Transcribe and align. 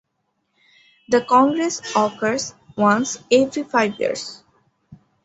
The 1.09 1.21
congress 1.23 1.79
occurs 1.95 2.55
once 2.75 3.17
every 3.31 3.61
five 3.61 3.99
years. 3.99 4.41